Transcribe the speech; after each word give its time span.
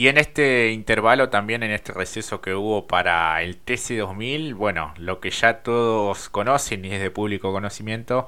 Y 0.00 0.08
en 0.08 0.16
este 0.16 0.70
intervalo 0.70 1.28
también, 1.28 1.62
en 1.62 1.72
este 1.72 1.92
receso 1.92 2.40
que 2.40 2.54
hubo 2.54 2.86
para 2.86 3.42
el 3.42 3.62
TC2000, 3.62 4.54
bueno, 4.54 4.94
lo 4.96 5.20
que 5.20 5.28
ya 5.28 5.62
todos 5.62 6.30
conocen 6.30 6.86
y 6.86 6.92
es 6.94 7.02
de 7.02 7.10
público 7.10 7.52
conocimiento, 7.52 8.26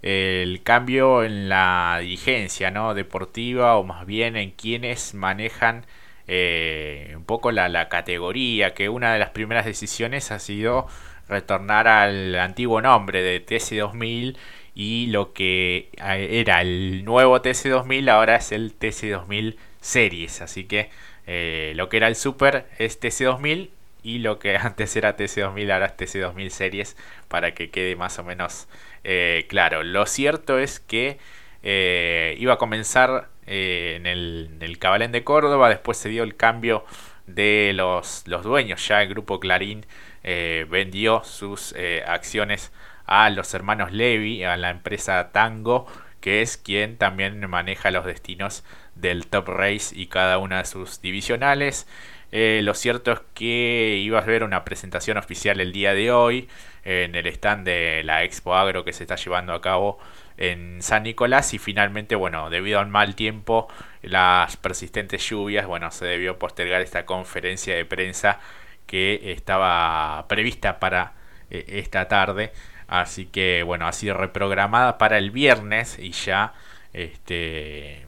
el 0.00 0.62
cambio 0.62 1.22
en 1.22 1.50
la 1.50 1.98
dirigencia 2.00 2.70
¿no? 2.70 2.94
deportiva 2.94 3.76
o 3.76 3.84
más 3.84 4.06
bien 4.06 4.34
en 4.36 4.52
quienes 4.52 5.12
manejan 5.12 5.84
eh, 6.26 7.12
un 7.14 7.24
poco 7.24 7.52
la, 7.52 7.68
la, 7.68 7.90
categoría, 7.90 8.72
que 8.72 8.88
una 8.88 9.12
de 9.12 9.18
las 9.18 9.28
primeras 9.28 9.66
decisiones 9.66 10.30
ha 10.30 10.38
sido 10.38 10.86
retornar 11.28 11.86
al 11.86 12.34
antiguo 12.36 12.80
nombre 12.80 13.22
de 13.22 13.44
TC2000 13.44 14.38
y 14.74 15.08
lo 15.08 15.34
que 15.34 15.90
eh, 16.02 16.40
era 16.40 16.62
el 16.62 17.04
nuevo 17.04 17.42
TC2000 17.42 18.08
ahora 18.08 18.36
es 18.36 18.52
el 18.52 18.78
TC2000 18.78 19.56
Series, 19.80 20.42
así 20.42 20.64
que 20.64 20.90
eh, 21.26 21.72
lo 21.76 21.88
que 21.88 21.98
era 21.98 22.08
el 22.08 22.16
Super 22.16 22.66
es 22.78 23.00
TC2000 23.00 23.70
y 24.02 24.18
lo 24.18 24.38
que 24.38 24.56
antes 24.56 24.96
era 24.96 25.16
TC2000 25.16 25.72
ahora 25.72 25.86
es 25.86 25.96
TC2000 25.96 26.48
Series 26.50 26.96
para 27.28 27.54
que 27.54 27.70
quede 27.70 27.96
más 27.96 28.18
o 28.18 28.24
menos 28.24 28.68
eh, 29.04 29.46
claro. 29.48 29.82
Lo 29.82 30.06
cierto 30.06 30.58
es 30.58 30.80
que 30.80 31.18
eh, 31.62 32.36
iba 32.38 32.54
a 32.54 32.58
comenzar 32.58 33.28
en, 33.46 34.06
el, 34.06 34.58
en, 34.60 34.74
Cabalén 34.76 35.12
de 35.12 35.24
Córdoba, 35.24 35.68
después 35.68 35.98
se 35.98 36.08
dio 36.08 36.22
el 36.22 36.36
cambio 36.36 36.84
de 37.26 37.72
los, 37.74 38.26
los 38.26 38.42
dueños, 38.42 38.86
ya 38.86 39.02
el 39.02 39.08
grupo 39.08 39.40
Clarín 39.40 39.86
vendió 40.22 41.24
sus 41.24 41.74
acciones 42.06 42.72
a 43.06 43.30
los 43.30 43.54
hermanos 43.54 43.92
Levy, 43.92 44.44
a 44.44 44.56
la 44.56 44.70
empresa 44.70 45.32
Tango, 45.32 45.86
que 46.20 46.42
es 46.42 46.56
quien 46.56 46.96
también 46.96 47.48
maneja 47.48 47.90
los 47.90 48.04
destinos 48.04 48.64
del 48.94 49.26
Top 49.26 49.48
Race 49.48 49.94
y 49.94 50.06
cada 50.06 50.38
una 50.38 50.58
de 50.58 50.64
sus 50.64 51.00
divisionales. 51.00 51.86
Eh, 52.32 52.60
lo 52.62 52.74
cierto 52.74 53.12
es 53.12 53.20
que 53.34 53.98
iba 54.02 54.18
a 54.18 54.22
haber 54.22 54.44
una 54.44 54.64
presentación 54.64 55.16
oficial 55.16 55.60
el 55.60 55.72
día 55.72 55.94
de 55.94 56.12
hoy 56.12 56.48
en 56.84 57.14
el 57.14 57.26
stand 57.26 57.66
de 57.66 58.02
la 58.04 58.24
Expo 58.24 58.54
Agro 58.54 58.84
que 58.84 58.92
se 58.92 59.04
está 59.04 59.16
llevando 59.16 59.52
a 59.52 59.60
cabo 59.60 59.98
en 60.36 60.82
San 60.82 61.02
Nicolás 61.02 61.52
y 61.54 61.58
finalmente, 61.58 62.14
bueno, 62.14 62.48
debido 62.50 62.80
al 62.80 62.88
mal 62.88 63.14
tiempo, 63.14 63.68
las 64.02 64.56
persistentes 64.56 65.28
lluvias, 65.28 65.66
bueno, 65.66 65.90
se 65.90 66.06
debió 66.06 66.38
postergar 66.38 66.80
esta 66.80 67.04
conferencia 67.04 67.76
de 67.76 67.84
prensa 67.84 68.40
que 68.86 69.32
estaba 69.32 70.26
prevista 70.28 70.80
para 70.80 71.12
eh, 71.50 71.64
esta 71.68 72.08
tarde. 72.08 72.52
Así 72.90 73.26
que, 73.26 73.62
bueno, 73.62 73.86
ha 73.86 73.92
sido 73.92 74.14
reprogramada 74.14 74.98
para 74.98 75.16
el 75.16 75.30
viernes 75.30 75.96
y 75.98 76.10
ya 76.10 76.54
este, 76.92 78.04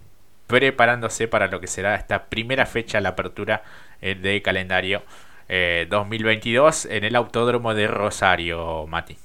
preparándose 0.49 1.29
para 1.29 1.47
lo 1.47 1.61
que 1.61 1.69
será 1.69 1.95
esta 1.95 2.25
primera 2.25 2.67
fecha, 2.67 3.01
la 3.01 3.11
apertura 3.11 3.63
eh, 4.01 4.17
de 4.17 4.43
calendario 4.43 5.03
2022 5.89 6.87
eh, 6.87 6.97
en 6.97 7.05
el 7.05 7.15
Autódromo 7.15 7.75
de 7.75 7.87
Rosario, 7.87 8.87
Mati. 8.89 9.17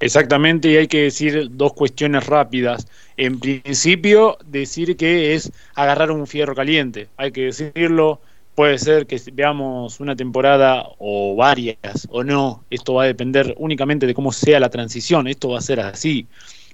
Exactamente, 0.00 0.68
y 0.68 0.76
hay 0.78 0.86
que 0.88 1.02
decir 1.02 1.48
dos 1.50 1.74
cuestiones 1.74 2.26
rápidas. 2.26 2.86
En 3.18 3.38
principio, 3.40 4.38
decir 4.46 4.96
que 4.96 5.34
es 5.34 5.52
agarrar 5.74 6.10
un 6.10 6.26
fierro 6.26 6.54
caliente, 6.54 7.08
hay 7.18 7.30
que 7.32 7.42
decirlo. 7.42 8.20
Puede 8.54 8.78
ser 8.78 9.06
que 9.06 9.20
veamos 9.32 9.98
una 9.98 10.14
temporada 10.14 10.86
o 10.98 11.34
varias 11.34 12.06
o 12.10 12.22
no. 12.22 12.64
Esto 12.70 12.94
va 12.94 13.04
a 13.04 13.06
depender 13.06 13.54
únicamente 13.58 14.06
de 14.06 14.14
cómo 14.14 14.32
sea 14.32 14.60
la 14.60 14.70
transición. 14.70 15.26
Esto 15.26 15.48
va 15.48 15.58
a 15.58 15.62
ser 15.62 15.80
así. 15.80 16.28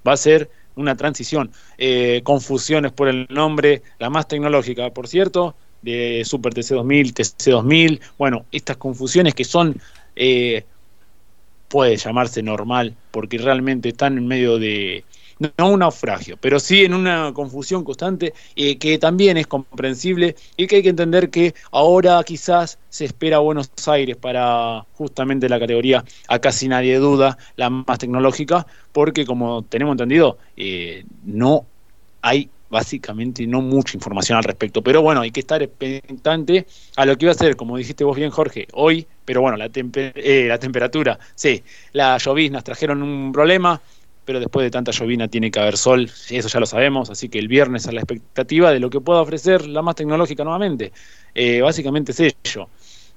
Va 0.06 0.12
a 0.12 0.16
ser 0.18 0.50
una 0.76 0.94
transición. 0.96 1.50
Eh, 1.78 2.20
confusiones 2.22 2.92
por 2.92 3.08
el 3.08 3.26
nombre, 3.30 3.82
la 3.98 4.10
más 4.10 4.28
tecnológica, 4.28 4.90
por 4.90 5.08
cierto, 5.08 5.54
de 5.80 6.22
Super 6.26 6.52
TC2000, 6.52 7.14
TC2000. 7.14 8.00
Bueno, 8.18 8.44
estas 8.52 8.76
confusiones 8.76 9.34
que 9.34 9.44
son, 9.44 9.80
eh, 10.16 10.64
puede 11.68 11.96
llamarse 11.96 12.42
normal, 12.42 12.94
porque 13.10 13.38
realmente 13.38 13.88
están 13.88 14.18
en 14.18 14.26
medio 14.26 14.58
de, 14.58 15.04
no 15.56 15.70
un 15.70 15.80
naufragio, 15.80 16.36
pero 16.36 16.60
sí 16.60 16.84
en 16.84 16.94
una 16.94 17.32
confusión 17.32 17.82
constante 17.82 18.34
eh, 18.56 18.78
que 18.78 18.98
también 18.98 19.36
es 19.36 19.46
comprensible 19.46 20.36
y 20.56 20.66
que 20.66 20.76
hay 20.76 20.82
que 20.82 20.90
entender 20.90 21.30
que 21.30 21.54
ahora 21.72 22.22
quizás 22.24 22.78
se 22.90 23.06
espera 23.06 23.38
Buenos 23.38 23.70
Aires 23.86 24.16
para 24.16 24.84
justamente 24.94 25.48
la 25.48 25.58
categoría, 25.58 26.04
a 26.28 26.38
casi 26.38 26.68
nadie 26.68 26.98
duda, 26.98 27.38
la 27.56 27.70
más 27.70 27.98
tecnológica, 27.98 28.66
porque 28.92 29.24
como 29.24 29.62
tenemos 29.62 29.94
entendido, 29.94 30.38
eh, 30.56 31.04
no 31.24 31.66
hay 32.22 32.50
básicamente 32.70 33.46
no 33.46 33.60
mucha 33.60 33.96
información 33.96 34.38
al 34.38 34.44
respecto. 34.44 34.82
Pero 34.82 35.02
bueno, 35.02 35.20
hay 35.20 35.30
que 35.32 35.40
estar 35.40 35.62
expectante 35.62 36.66
a 36.96 37.04
lo 37.04 37.18
que 37.18 37.26
iba 37.26 37.32
a 37.32 37.34
ser, 37.34 37.56
como 37.56 37.76
dijiste 37.76 38.04
vos 38.04 38.16
bien, 38.16 38.30
Jorge, 38.30 38.68
hoy, 38.72 39.06
pero 39.24 39.42
bueno, 39.42 39.56
la, 39.56 39.68
eh, 39.74 40.46
la 40.48 40.58
temperatura, 40.58 41.18
sí, 41.34 41.62
las 41.92 42.24
lloviznas 42.24 42.64
trajeron 42.64 43.02
un 43.02 43.32
problema, 43.32 43.80
pero 44.30 44.38
después 44.38 44.62
de 44.62 44.70
tanta 44.70 44.92
llovina 44.92 45.26
tiene 45.26 45.50
que 45.50 45.58
haber 45.58 45.76
sol, 45.76 46.08
eso 46.30 46.48
ya 46.48 46.60
lo 46.60 46.66
sabemos, 46.66 47.10
así 47.10 47.28
que 47.28 47.40
el 47.40 47.48
viernes 47.48 47.88
a 47.88 47.90
la 47.90 48.02
expectativa 48.02 48.70
de 48.70 48.78
lo 48.78 48.88
que 48.88 49.00
pueda 49.00 49.20
ofrecer 49.20 49.66
la 49.66 49.82
más 49.82 49.96
tecnológica 49.96 50.44
nuevamente. 50.44 50.92
Eh, 51.34 51.60
básicamente 51.62 52.12
es 52.12 52.20
ello, 52.20 52.68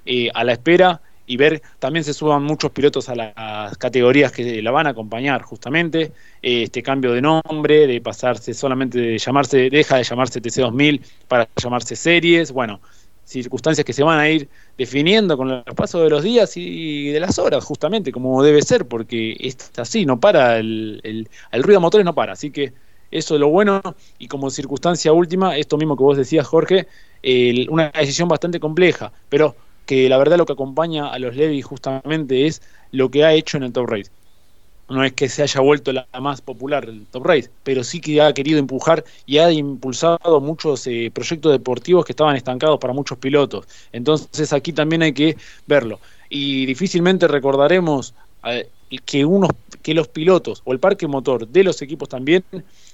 eh, 0.07 0.31
a 0.33 0.43
la 0.43 0.53
espera 0.53 1.01
y 1.27 1.37
ver, 1.37 1.61
también 1.77 2.03
se 2.03 2.15
suban 2.15 2.41
muchos 2.41 2.71
pilotos 2.71 3.09
a 3.09 3.15
las 3.15 3.77
categorías 3.77 4.31
que 4.31 4.59
la 4.63 4.71
van 4.71 4.87
a 4.87 4.89
acompañar 4.89 5.43
justamente, 5.43 6.13
eh, 6.41 6.63
este 6.63 6.81
cambio 6.81 7.11
de 7.11 7.21
nombre, 7.21 7.85
de 7.85 8.01
pasarse 8.01 8.55
solamente 8.55 8.97
de 8.97 9.19
llamarse, 9.19 9.69
deja 9.69 9.97
de 9.97 10.03
llamarse 10.05 10.41
TC2000 10.41 10.99
para 11.27 11.47
llamarse 11.61 11.95
series, 11.95 12.51
bueno, 12.51 12.81
circunstancias 13.25 13.85
que 13.85 13.93
se 13.93 14.03
van 14.03 14.19
a 14.19 14.29
ir 14.29 14.49
definiendo 14.77 15.37
con 15.37 15.49
el 15.49 15.63
paso 15.75 16.03
de 16.03 16.09
los 16.09 16.23
días 16.23 16.55
y 16.57 17.09
de 17.09 17.19
las 17.19 17.39
horas, 17.39 17.63
justamente, 17.63 18.11
como 18.11 18.43
debe 18.43 18.61
ser, 18.61 18.87
porque 18.87 19.35
es 19.39 19.71
así, 19.77 20.05
no 20.05 20.19
para, 20.19 20.57
el, 20.57 20.99
el, 21.03 21.63
ruido 21.63 21.79
de 21.79 21.81
motores 21.81 22.05
no 22.05 22.13
para, 22.13 22.33
así 22.33 22.51
que 22.51 22.73
eso 23.11 23.35
es 23.35 23.39
lo 23.39 23.49
bueno, 23.49 23.81
y 24.17 24.27
como 24.27 24.49
circunstancia 24.49 25.13
última, 25.13 25.57
esto 25.57 25.77
mismo 25.77 25.95
que 25.95 26.03
vos 26.03 26.17
decías, 26.17 26.47
Jorge, 26.47 26.87
una 27.69 27.91
decisión 27.91 28.27
bastante 28.27 28.59
compleja, 28.59 29.11
pero 29.29 29.55
que 29.85 30.09
la 30.09 30.17
verdad 30.17 30.37
lo 30.37 30.45
que 30.45 30.53
acompaña 30.53 31.09
a 31.09 31.19
los 31.19 31.35
Levi 31.35 31.61
justamente 31.61 32.47
es 32.47 32.61
lo 32.91 33.09
que 33.09 33.23
ha 33.23 33.33
hecho 33.33 33.57
en 33.57 33.63
el 33.63 33.73
Top 33.73 33.87
Race 33.87 34.09
no 34.89 35.03
es 35.03 35.13
que 35.13 35.29
se 35.29 35.43
haya 35.43 35.61
vuelto 35.61 35.91
la 35.91 36.07
más 36.19 36.41
popular 36.41 36.85
el 36.85 37.05
Top 37.07 37.25
Race, 37.25 37.49
pero 37.63 37.83
sí 37.83 38.01
que 38.01 38.21
ha 38.21 38.33
querido 38.33 38.59
empujar 38.59 39.03
y 39.25 39.37
ha 39.37 39.51
impulsado 39.51 40.41
muchos 40.41 40.85
eh, 40.87 41.11
proyectos 41.13 41.51
deportivos 41.51 42.05
que 42.05 42.11
estaban 42.11 42.35
estancados 42.35 42.79
para 42.79 42.93
muchos 42.93 43.17
pilotos. 43.17 43.67
Entonces 43.91 44.53
aquí 44.53 44.73
también 44.73 45.01
hay 45.01 45.13
que 45.13 45.37
verlo. 45.67 45.99
Y 46.29 46.65
difícilmente 46.65 47.27
recordaremos 47.27 48.13
eh, 48.45 48.67
que, 49.05 49.25
unos, 49.25 49.51
que 49.81 49.93
los 49.93 50.07
pilotos 50.07 50.61
o 50.65 50.73
el 50.73 50.79
parque 50.79 51.07
motor 51.07 51.47
de 51.47 51.63
los 51.63 51.81
equipos 51.81 52.09
también 52.09 52.43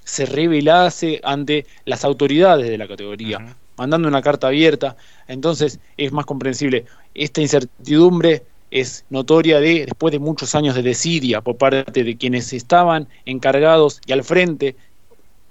se 0.04 0.26
revelase 0.26 1.20
ante 1.22 1.66
las 1.84 2.04
autoridades 2.04 2.68
de 2.68 2.78
la 2.78 2.88
categoría, 2.88 3.56
mandando 3.76 4.08
una 4.08 4.22
carta 4.22 4.46
abierta. 4.46 4.96
Entonces 5.26 5.80
es 5.96 6.12
más 6.12 6.26
comprensible. 6.26 6.86
Esta 7.14 7.40
incertidumbre 7.40 8.44
es 8.70 9.04
notoria 9.10 9.60
de 9.60 9.86
después 9.86 10.12
de 10.12 10.18
muchos 10.18 10.54
años 10.54 10.74
de 10.74 10.82
desidia 10.82 11.40
por 11.40 11.56
parte 11.56 12.04
de 12.04 12.16
quienes 12.16 12.52
estaban 12.52 13.08
encargados 13.24 14.00
y 14.06 14.12
al 14.12 14.22
frente, 14.22 14.76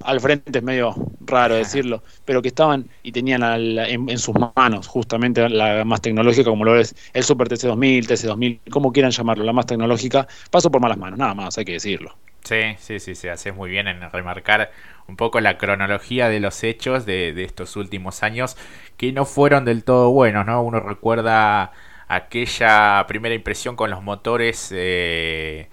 al 0.03 0.19
frente 0.22 0.59
es 0.59 0.63
medio 0.63 0.96
raro 1.22 1.56
decirlo, 1.56 2.03
pero 2.25 2.41
que 2.41 2.47
estaban 2.47 2.88
y 3.03 3.12
tenían 3.12 3.44
en, 3.44 4.18
sus 4.18 4.35
manos 4.56 4.88
justamente 4.88 5.47
la 5.50 5.84
más 5.85 6.02
tecnológica 6.02 6.50
como 6.50 6.63
lo 6.63 6.80
es 6.80 6.96
el 7.13 7.24
Super 7.24 7.50
TC2000, 7.50 8.07
TC2000, 8.07 8.59
como 8.69 8.91
quieran 8.91 9.12
llamarlo, 9.12 9.44
la 9.44 9.53
más 9.53 9.66
tecnológica, 9.66 10.28
pasó 10.50 10.72
por 10.72 10.81
malas 10.81 10.97
manos, 10.97 11.19
nada 11.19 11.34
más, 11.34 11.57
hay 11.57 11.66
que 11.66 11.74
decirlo. 11.74 12.16
Sí, 12.44 12.62
sí, 12.80 13.00
sí, 13.00 13.16
sí, 13.16 13.28
haces 13.28 13.53
muy 13.53 13.69
bien 13.69 13.88
en 13.90 14.09
remarcar 14.12 14.72
un 15.07 15.18
poco 15.18 15.41
la 15.41 15.57
cronología 15.57 16.30
de 16.30 16.40
los 16.40 16.63
hechos 16.63 17.06
de, 17.06 17.34
de 17.34 17.44
estos 17.44 17.75
últimos 17.75 18.24
años 18.24 18.56
que 18.96 19.12
no 19.12 19.25
fueron 19.25 19.66
del 19.66 19.83
todo 19.83 20.12
buenos, 20.12 20.45
¿no? 20.45 20.62
Uno 20.63 20.80
recuerda 20.80 21.74
aquella 22.09 23.06
primera 23.07 23.35
impresión 23.35 23.75
con 23.77 23.89
los 23.91 24.03
motores 24.03 24.69
eh, 24.75 25.69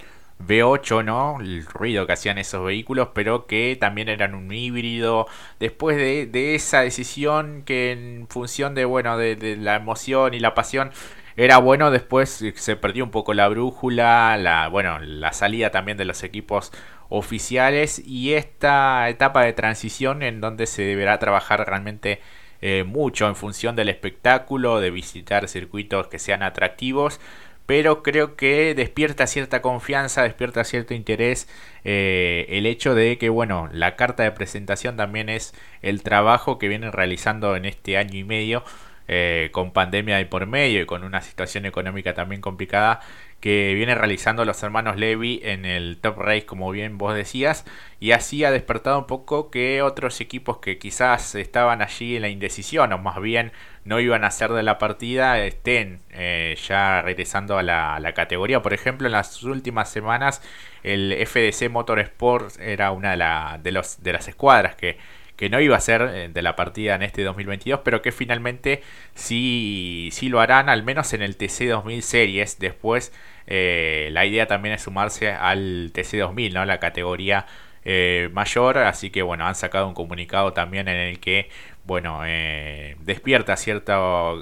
V8, 0.47 1.05
¿no? 1.05 1.39
El 1.41 1.65
ruido 1.67 2.07
que 2.07 2.13
hacían 2.13 2.39
esos 2.39 2.65
vehículos, 2.65 3.09
pero 3.15 3.47
que 3.47 3.77
también 3.81 4.09
eran 4.09 4.35
un 4.35 4.53
híbrido. 4.53 5.27
Después 5.59 5.97
de, 5.97 6.55
esa 6.55 6.83
decisión 6.83 7.63
que 7.65 7.93
en 7.93 8.27
función 8.29 8.75
de, 8.75 8.85
bueno, 8.85 9.17
de, 9.17 9.57
la 9.57 9.77
emoción 9.77 10.35
y 10.35 10.41
la 10.41 10.55
pasión 10.55 10.93
era 11.37 11.59
bueno, 11.59 11.91
después 11.91 12.45
se 12.55 12.77
perdió 12.77 13.05
un 13.05 13.11
poco 13.11 13.35
la 13.35 13.49
brújula, 13.49 14.37
la, 14.39 14.69
bueno, 14.69 14.99
la 15.01 15.33
salida 15.33 15.71
también 15.71 15.99
de 15.99 16.05
los 16.05 16.23
equipos 16.23 16.73
oficiales 17.09 18.01
y 18.05 18.35
esta 18.35 19.09
etapa 19.09 19.43
de 19.45 19.53
transición 19.53 20.23
en 20.23 20.41
donde 20.41 20.67
se 20.67 20.83
deberá 20.83 21.19
trabajar 21.19 21.67
realmente 21.67 22.21
eh, 22.69 22.83
mucho 22.83 23.29
en 23.29 23.37
función 23.37 23.77
del 23.77 23.89
espectáculo, 23.89 24.81
de 24.81 24.91
visitar 24.91 25.47
circuitos 25.47 26.09
que 26.09 26.19
sean 26.19 26.43
atractivos, 26.43 27.21
pero 27.65 28.03
creo 28.03 28.35
que 28.35 28.75
despierta 28.75 29.29
cierta 29.29 29.63
confianza, 29.63 30.25
despierta 30.25 30.65
cierto 30.65 30.93
interés 30.93 31.49
eh, 31.85 32.45
el 32.49 32.67
hecho 32.67 32.97
de 32.97 33.19
que, 33.19 33.29
bueno, 33.29 33.69
la 33.73 33.95
carta 33.95 34.25
de 34.25 34.33
presentación 34.33 34.97
también 34.97 35.29
es 35.29 35.55
el 35.81 36.03
trabajo 36.03 36.59
que 36.59 36.67
vienen 36.67 36.91
realizando 36.91 37.55
en 37.55 37.67
este 37.67 37.99
año 37.99 38.19
y 38.19 38.25
medio 38.25 38.65
eh, 39.09 39.51
con 39.53 39.73
pandemia 39.73 40.17
de 40.17 40.27
por 40.27 40.47
medio 40.47 40.83
y 40.83 40.87
con 40.87 41.05
una 41.05 41.21
situación 41.21 41.67
económica 41.67 42.15
también 42.15 42.41
complicada 42.41 43.01
que 43.41 43.75
viene 43.75 43.95
realizando 43.95 44.45
los 44.45 44.63
hermanos 44.63 44.97
Levy 44.97 45.41
en 45.45 45.65
el 45.65 45.99
Top 46.01 46.19
Race, 46.19 46.47
como 46.47 46.71
bien 46.71 46.99
vos 46.99 47.15
decías, 47.15 47.65
y 48.01 48.13
así 48.13 48.45
ha 48.45 48.51
despertado 48.51 48.99
un 48.99 49.07
poco 49.07 49.51
que 49.51 49.83
otros 49.83 50.21
equipos 50.21 50.59
que 50.59 50.79
quizás 50.79 51.35
estaban 51.35 51.83
allí 51.83 52.17
en 52.17 52.23
la 52.23 52.29
indecisión 52.29 52.93
o 52.93 52.99
más 52.99 53.21
bien 53.21 53.53
no 53.85 54.01
iban 54.01 54.25
a 54.25 54.31
ser 54.31 54.51
de 54.51 54.63
la 54.63 54.79
partida 54.79 55.39
estén 55.39 56.01
eh, 56.11 56.57
ya 56.67 57.03
regresando 57.03 57.59
a 57.59 57.63
la, 57.63 58.13
categoría. 58.15 58.63
Por 58.63 58.73
ejemplo, 58.75 59.07
en 59.07 59.13
las 59.13 59.43
últimas 59.45 59.91
semanas 59.91 60.43
el 60.83 61.15
FDC 61.27 61.71
Motorsport 61.71 62.59
era 62.61 62.91
una 62.91 63.13
de, 63.13 63.17
la, 63.19 63.61
de, 63.63 63.73
los, 63.73 64.03
de 64.03 64.13
las 64.13 64.29
escuadras 64.29 64.75
que 64.77 64.99
que 65.37 65.51
no 65.51 65.61
iba 65.61 65.77
a 65.77 65.81
ser 65.81 66.03
eh, 66.03 66.29
de 66.33 66.43
la 66.43 66.57
partida 66.57 66.95
en 66.95 67.03
este 67.03 67.23
2022, 67.23 67.81
pero 67.85 68.03
que 68.03 68.13
finalmente 68.13 68.83
sí, 69.15 70.09
sí 70.13 70.29
lo 70.29 70.41
harán, 70.41 70.69
al 70.69 70.83
menos 70.83 71.13
en 71.13 71.23
el 71.23 71.37
TC 71.37 71.69
2000 71.69 72.03
Series. 72.03 72.59
Después 72.59 73.13
eh, 73.47 74.09
la 74.13 74.27
idea 74.27 74.47
también 74.47 74.75
es 74.75 74.83
sumarse 74.83 75.31
al 75.31 75.91
TC 75.93 76.19
2000, 76.19 76.55
¿no? 76.55 76.65
la 76.65 76.81
categoría 76.81 77.47
eh, 77.89 78.31
mayor, 78.33 78.79
así 78.79 79.11
que 79.11 79.23
bueno, 79.23 79.47
han 79.47 79.55
sacado 79.55 79.87
un 79.87 79.95
comunicado 79.95 80.53
también 80.53 80.89
en 80.89 80.97
el 80.97 81.21
que 81.21 81.49
bueno, 81.87 82.23
eh, 82.27 82.97
despierta 83.01 83.57
cierta 83.57 84.01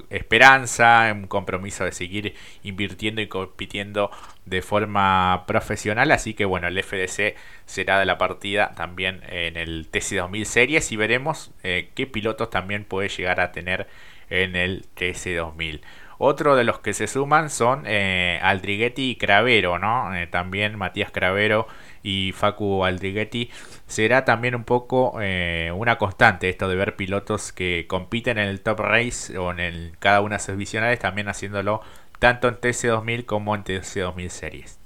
esperanza, 0.09 1.13
un 1.15 1.27
compromiso 1.27 1.85
de 1.85 1.93
seguir 1.93 2.35
invirtiendo 2.63 3.21
y 3.21 3.29
compitiendo 3.29 4.11
de 4.47 4.63
forma 4.63 5.45
profesional. 5.47 6.11
Así 6.11 6.33
que 6.33 6.47
bueno, 6.47 6.69
el 6.69 6.83
FDC 6.83 7.37
será 7.67 7.99
de 7.99 8.07
la 8.07 8.17
partida 8.17 8.73
también 8.75 9.21
en 9.29 9.59
el 9.59 9.91
TC2000 9.91 10.45
Series 10.45 10.91
y 10.91 10.97
veremos 10.97 11.53
eh, 11.63 11.91
qué 11.95 12.07
pilotos 12.07 12.49
también 12.49 12.85
puede 12.87 13.11
llegar 13.11 13.41
a 13.41 13.53
tener 13.53 13.89
en 14.31 14.57
el 14.57 14.87
TC2000. 14.97 15.83
Otro 16.17 16.57
de 16.57 16.65
los 16.65 16.79
que 16.79 16.95
se 16.95 17.07
suman 17.07 17.51
son 17.51 17.83
eh, 17.87 18.39
Aldriguetti 18.43 19.11
y 19.11 19.17
Cravero, 19.17 19.79
¿no? 19.79 20.11
También 20.31 20.79
Matías 20.79 21.11
Cravero 21.11 21.67
y 22.05 22.33
Facu 22.33 22.85
Aldriguetti. 22.85 23.51
Será 23.89 24.25
también 24.25 24.55
un 24.55 24.63
poco 24.63 25.17
eh, 25.21 25.73
una 25.75 25.99
constante 25.99 26.49
esto 26.49 26.69
de 26.69 26.77
ver 26.77 26.95
pilotos 26.95 27.53
que 27.53 27.87
compiten 27.89 28.39
en 28.39 28.49
el 28.49 28.61
top 28.61 28.79
race 28.81 29.37
o 29.37 29.51
en 29.51 29.97
cada 29.99 30.21
una 30.21 30.37
de 30.37 30.43
sus 30.43 30.57
visionales, 30.57 31.01
también 31.01 31.29
haciéndolo 31.29 31.81
tanto 32.21 32.47
en 32.47 32.55
TC2000 32.55 33.25
como 33.25 33.55
en 33.57 33.65
TC2000 33.65 34.29
series. 34.29 34.79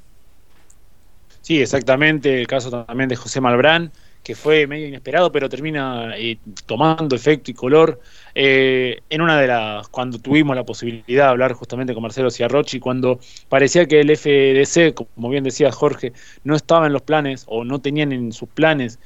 Sí, 1.43 1.61
exactamente. 1.61 2.41
El 2.41 2.47
caso 2.47 2.85
también 2.85 3.09
de 3.09 3.17
José 3.17 3.41
Malbrán 3.41 3.93
que 4.29 4.35
fue 4.35 4.67
medio 4.67 4.87
inesperado, 4.87 5.33
pero 5.33 5.49
termina 5.49 6.13
eh, 6.15 6.37
tomando 6.67 7.17
efecto 7.17 7.51
y 7.51 7.55
color. 7.55 7.99
Eh, 8.35 9.01
en 9.09 9.23
una 9.23 9.41
de 9.41 9.47
las, 9.47 9.89
cuando 9.89 10.19
tuvimos 10.19 10.55
la 10.55 10.65
posibilidad 10.65 11.25
de 11.25 11.31
hablar 11.31 11.55
justamente 11.55 11.95
con 11.95 12.03
Marcelo 12.03 12.31
Ciarrochi, 12.31 12.79
cuando 12.79 13.21
parecía 13.49 13.87
que 13.87 14.01
el 14.01 14.15
FDC, 14.15 14.93
como 14.93 15.31
bien 15.31 15.45
decía 15.45 15.73
Jorge, 15.73 16.13
no 16.45 16.55
estaba 16.55 16.87
en 16.87 16.93
los 16.93 17.01
planes 17.01 17.45
o 17.49 17.65
no 17.65 17.81
tenían 17.81 18.13
en 18.13 18.33
sus 18.33 18.51
planes 18.51 18.99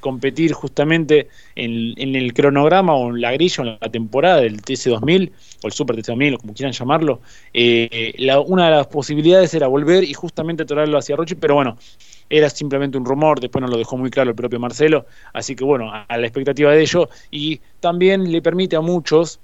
competir 0.00 0.54
justamente 0.54 1.28
en, 1.54 2.16
el 2.16 2.32
cronograma 2.32 2.94
o 2.94 3.10
en 3.10 3.20
la 3.20 3.32
grilla 3.32 3.62
o 3.62 3.66
en 3.66 3.78
la 3.78 3.90
temporada 3.90 4.40
del 4.40 4.62
TC2000 4.62 5.32
o 5.64 5.66
el 5.66 5.72
Super 5.74 5.96
TC2000 5.96 6.36
o 6.36 6.38
como 6.38 6.54
quieran 6.54 6.72
llamarlo, 6.72 7.20
eh, 7.52 8.14
una 8.46 8.70
de 8.70 8.70
las 8.70 8.86
posibilidades 8.86 9.52
era 9.52 9.66
volver 9.66 10.02
y 10.02 10.14
justamente 10.14 10.64
traerlo 10.64 10.96
hacia 10.96 11.14
Rochi, 11.14 11.34
pero 11.34 11.56
bueno, 11.56 11.76
era 12.32 12.48
simplemente 12.48 12.96
un 12.96 13.04
rumor, 13.04 13.40
después 13.40 13.60
nos 13.60 13.70
lo 13.70 13.76
dejó 13.76 13.98
muy 13.98 14.10
claro 14.10 14.30
el 14.30 14.36
propio 14.36 14.58
Marcelo, 14.58 15.04
así 15.34 15.54
que 15.54 15.64
bueno, 15.64 15.92
a 15.92 16.16
la 16.16 16.26
expectativa 16.26 16.72
de 16.72 16.80
ello 16.80 17.10
y 17.30 17.60
también 17.78 18.32
le 18.32 18.40
permite 18.40 18.74
a 18.74 18.80
muchos, 18.80 19.38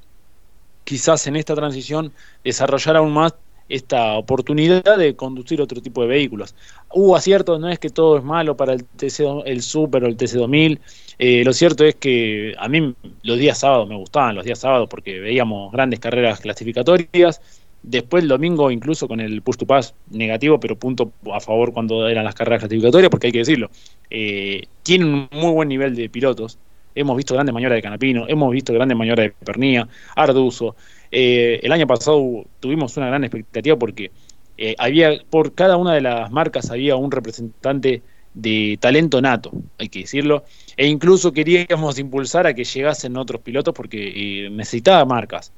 quizás 0.85 1.27
en 1.27 1.37
esta 1.37 1.55
transición, 1.55 2.13
desarrollar 2.43 2.97
aún 2.97 3.13
más 3.13 3.35
esta 3.69 4.15
oportunidad 4.17 4.97
de 4.97 5.15
conducir 5.15 5.61
otro 5.61 5.83
tipo 5.83 6.01
de 6.01 6.09
vehículos. 6.09 6.55
Hubo 6.91 7.15
aciertos, 7.15 7.61
no 7.61 7.69
es 7.69 7.79
que 7.79 7.91
todo 7.91 8.17
es 8.17 8.25
malo 8.25 8.57
para 8.57 8.73
el 8.73 8.87
TC, 8.87 9.43
el 9.45 9.61
Super 9.61 10.05
o 10.05 10.07
el 10.07 10.17
TC2000. 10.17 10.81
Eh, 11.19 11.45
lo 11.45 11.53
cierto 11.53 11.85
es 11.85 11.95
que 11.97 12.55
a 12.59 12.69
mí 12.69 12.95
los 13.23 13.39
días 13.39 13.59
sábados 13.59 13.87
me 13.87 13.97
gustaban 13.97 14.35
los 14.35 14.47
días 14.47 14.61
sábados 14.61 14.89
porque 14.89 15.21
veíamos 15.21 15.71
grandes 15.73 16.01
carreras 16.01 16.41
clasificatorias 16.41 17.43
Después 17.83 18.23
el 18.25 18.29
domingo 18.29 18.71
incluso 18.71 19.07
con 19.07 19.21
el 19.21 19.41
push 19.43 19.57
to 19.57 19.67
pass 19.67 19.95
negativo, 20.11 20.59
pero 20.59 20.77
punto 20.77 21.13
a 21.33 21.41
favor 21.41 21.73
cuando 21.73 22.09
eran 22.09 22.25
las 22.25 22.35
carreras 22.35 22.61
clasificatorias, 22.61 23.11
porque 23.11 23.29
hay 23.29 23.33
que 23.33 23.39
decirlo, 23.39 23.71
eh, 24.11 24.63
tienen 24.83 25.09
un 25.09 25.29
muy 25.33 25.53
buen 25.53 25.69
nivel 25.69 25.95
de 25.95 26.09
pilotos. 26.09 26.59
Hemos 26.95 27.17
visto 27.17 27.35
grandes 27.35 27.53
maniobras 27.53 27.79
de 27.79 27.83
Canapino, 27.83 28.27
hemos 28.29 28.51
visto 28.51 28.73
grandes 28.73 28.99
maniobras 28.99 29.29
de 29.29 29.35
Pernía, 29.45 29.89
Arduzo. 30.17 30.75
Eh, 31.11 31.61
el 31.63 31.71
año 31.71 31.87
pasado 31.87 32.45
tuvimos 32.61 32.97
una 32.97 33.07
gran 33.07 33.23
expectativa 33.25 33.77
porque 33.77 34.11
eh, 34.57 34.75
había 34.79 35.13
por 35.31 35.55
cada 35.55 35.77
una 35.77 35.95
de 35.95 36.01
las 36.01 36.31
marcas 36.33 36.71
había 36.71 36.97
un 36.97 37.11
representante 37.13 38.03
de 38.35 38.77
talento 38.81 39.23
nato, 39.23 39.53
hay 39.79 39.89
que 39.89 40.01
decirlo, 40.01 40.45
e 40.77 40.87
incluso 40.87 41.33
queríamos 41.33 41.99
impulsar 41.99 42.47
a 42.47 42.55
que 42.55 42.65
llegasen 42.65 43.17
otros 43.17 43.41
pilotos 43.41 43.73
porque 43.75 44.49
necesitaba 44.51 45.05
marcas. 45.05 45.53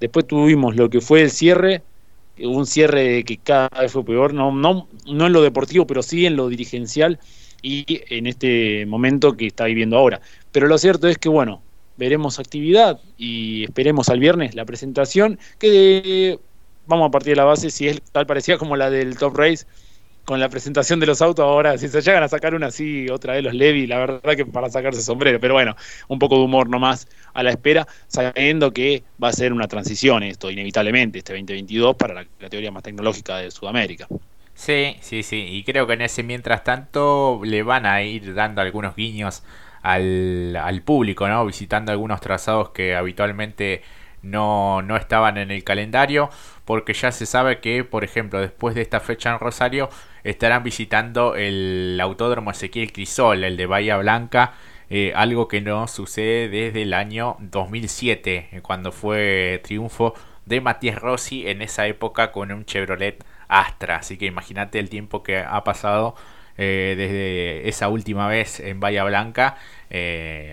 Después 0.00 0.26
tuvimos 0.26 0.76
lo 0.76 0.90
que 0.90 1.00
fue 1.00 1.22
el 1.22 1.30
cierre, 1.30 1.82
un 2.38 2.66
cierre 2.66 3.24
que 3.24 3.36
cada 3.38 3.68
vez 3.68 3.92
fue 3.92 4.04
peor, 4.04 4.34
no, 4.34 4.52
no, 4.52 4.88
no 5.06 5.26
en 5.26 5.32
lo 5.32 5.42
deportivo, 5.42 5.86
pero 5.86 6.02
sí 6.02 6.26
en 6.26 6.36
lo 6.36 6.48
dirigencial 6.48 7.18
y 7.62 7.84
en 8.10 8.26
este 8.26 8.84
momento 8.86 9.36
que 9.36 9.46
está 9.46 9.64
viviendo 9.64 9.96
ahora. 9.96 10.20
Pero 10.52 10.66
lo 10.66 10.76
cierto 10.78 11.08
es 11.08 11.18
que, 11.18 11.28
bueno, 11.28 11.62
veremos 11.96 12.38
actividad 12.38 13.00
y 13.16 13.64
esperemos 13.64 14.08
al 14.08 14.18
viernes 14.18 14.54
la 14.54 14.64
presentación, 14.64 15.38
que 15.58 16.38
vamos 16.86 17.08
a 17.08 17.10
partir 17.10 17.32
de 17.32 17.36
la 17.36 17.44
base, 17.44 17.70
si 17.70 17.88
es 17.88 18.00
tal 18.12 18.26
parecía 18.26 18.58
como 18.58 18.76
la 18.76 18.90
del 18.90 19.16
Top 19.16 19.36
Race, 19.36 19.66
con 20.24 20.40
la 20.40 20.48
presentación 20.48 21.00
de 21.00 21.06
los 21.06 21.22
autos 21.22 21.44
ahora, 21.44 21.78
si 21.78 21.88
se 21.88 22.00
llegan 22.02 22.22
a 22.22 22.28
sacar 22.28 22.54
una 22.54 22.66
así, 22.68 23.08
otra 23.10 23.34
de 23.34 23.42
los 23.42 23.54
Levi, 23.54 23.86
la 23.86 23.98
verdad 23.98 24.36
que 24.36 24.46
para 24.46 24.70
sacarse 24.70 25.02
sombrero, 25.02 25.40
pero 25.40 25.54
bueno, 25.54 25.76
un 26.08 26.18
poco 26.18 26.36
de 26.38 26.44
humor 26.44 26.68
nomás 26.68 27.08
a 27.34 27.42
la 27.42 27.50
espera, 27.50 27.86
sabiendo 28.08 28.72
que 28.72 29.04
va 29.22 29.28
a 29.28 29.32
ser 29.32 29.52
una 29.52 29.68
transición 29.68 30.22
esto, 30.22 30.50
inevitablemente, 30.50 31.18
este 31.18 31.32
2022 31.34 31.96
para 31.96 32.14
la 32.14 32.24
categoría 32.38 32.70
más 32.72 32.82
tecnológica 32.82 33.38
de 33.38 33.50
Sudamérica. 33.50 34.08
Sí, 34.54 34.96
sí, 35.00 35.22
sí, 35.24 35.46
y 35.50 35.64
creo 35.64 35.86
que 35.86 35.94
en 35.94 36.02
ese 36.02 36.22
mientras 36.22 36.62
tanto 36.64 37.40
le 37.44 37.62
van 37.62 37.86
a 37.86 38.02
ir 38.02 38.34
dando 38.34 38.60
algunos 38.62 38.94
guiños 38.94 39.42
al, 39.82 40.54
al 40.56 40.82
público, 40.82 41.28
¿no? 41.28 41.44
Visitando 41.44 41.90
algunos 41.92 42.20
trazados 42.20 42.70
que 42.70 42.94
habitualmente 42.94 43.82
no, 44.24 44.82
no 44.82 44.96
estaban 44.96 45.38
en 45.38 45.50
el 45.50 45.64
calendario 45.64 46.30
porque 46.64 46.94
ya 46.94 47.12
se 47.12 47.26
sabe 47.26 47.60
que, 47.60 47.84
por 47.84 48.04
ejemplo, 48.04 48.40
después 48.40 48.74
de 48.74 48.82
esta 48.82 49.00
fecha 49.00 49.30
en 49.32 49.38
Rosario 49.38 49.88
estarán 50.24 50.62
visitando 50.62 51.34
el 51.36 51.98
Autódromo 52.00 52.50
Ezequiel 52.50 52.92
Crisol, 52.92 53.44
el 53.44 53.56
de 53.56 53.66
Bahía 53.66 53.96
Blanca, 53.98 54.54
eh, 54.90 55.12
algo 55.14 55.48
que 55.48 55.60
no 55.60 55.86
sucede 55.88 56.48
desde 56.48 56.82
el 56.82 56.94
año 56.94 57.36
2007, 57.40 58.48
eh, 58.52 58.60
cuando 58.62 58.92
fue 58.92 59.60
triunfo 59.64 60.14
de 60.46 60.60
Matías 60.60 60.98
Rossi 60.98 61.48
en 61.48 61.62
esa 61.62 61.86
época 61.86 62.32
con 62.32 62.52
un 62.52 62.64
Chevrolet 62.64 63.24
Astra. 63.48 63.96
Así 63.96 64.16
que 64.16 64.26
imagínate 64.26 64.78
el 64.78 64.90
tiempo 64.90 65.22
que 65.22 65.38
ha 65.38 65.64
pasado 65.64 66.14
eh, 66.56 66.94
desde 66.96 67.68
esa 67.68 67.88
última 67.88 68.28
vez 68.28 68.60
en 68.60 68.80
Bahía 68.80 69.04
Blanca. 69.04 69.56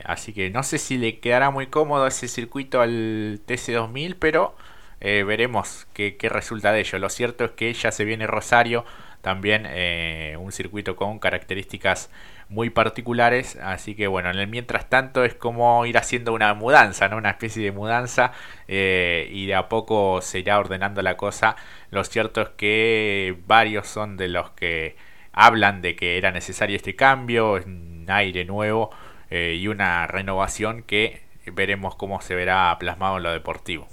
Así 0.05 0.33
que 0.33 0.49
no 0.49 0.63
sé 0.63 0.77
si 0.77 0.97
le 0.97 1.19
quedará 1.19 1.51
muy 1.51 1.67
cómodo 1.67 2.07
ese 2.07 2.27
circuito 2.27 2.81
al 2.81 3.41
TC2000, 3.47 4.17
pero 4.19 4.55
eh, 5.01 5.23
veremos 5.23 5.87
qué, 5.93 6.15
resulta 6.29 6.71
de 6.71 6.81
ello. 6.81 6.99
Lo 6.99 7.09
cierto 7.09 7.43
es 7.43 7.51
que 7.51 7.73
ya 7.73 7.91
se 7.91 8.05
viene 8.05 8.27
Rosario, 8.27 8.85
también 9.21 9.65
eh, 9.67 10.37
un 10.39 10.51
circuito 10.51 10.95
con 10.95 11.17
características 11.19 12.11
muy 12.49 12.69
particulares. 12.69 13.57
Así 13.63 13.95
que 13.95 14.07
bueno, 14.07 14.29
en 14.29 14.37
el 14.37 14.47
mientras 14.47 14.89
tanto 14.89 15.23
es 15.25 15.33
como 15.33 15.85
ir 15.87 15.97
haciendo 15.97 16.33
una 16.33 16.53
mudanza, 16.53 17.09
¿no? 17.09 17.17
Una 17.17 17.31
especie 17.31 17.63
de 17.63 17.71
mudanza 17.71 18.31
eh, 18.67 19.27
y 19.31 19.47
de 19.47 19.55
a 19.55 19.69
poco 19.69 20.21
se 20.21 20.39
irá 20.39 20.59
ordenando 20.59 21.01
la 21.01 21.17
cosa. 21.17 21.55
Lo 21.89 22.03
cierto 22.03 22.41
es 22.41 22.49
que 22.49 23.37
varios 23.47 23.87
son 23.87 24.17
de 24.17 24.29
los 24.29 24.51
que 24.51 24.95
hablan 25.33 25.81
de 25.81 25.95
que 25.95 26.17
era 26.17 26.31
necesario 26.31 26.75
este 26.75 26.95
cambio, 26.95 27.53
un 27.53 28.05
aire 28.07 28.45
nuevo 28.45 28.91
y 29.31 29.67
una 29.67 30.07
renovación 30.07 30.83
que 30.83 31.21
veremos 31.53 31.95
cómo 31.95 32.21
se 32.21 32.35
verá 32.35 32.75
plasmado 32.79 33.17
en 33.17 33.23
lo 33.23 33.31
deportivo. 33.31 33.87